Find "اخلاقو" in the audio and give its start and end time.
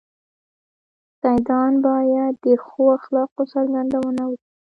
2.97-3.41